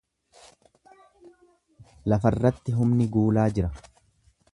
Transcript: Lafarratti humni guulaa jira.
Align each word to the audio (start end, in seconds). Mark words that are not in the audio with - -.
Lafarratti 2.13 2.75
humni 2.79 3.07
guulaa 3.17 3.45
jira. 3.59 3.71